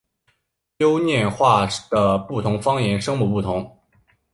[0.79, 3.79] 优念话的不同方言声母不同。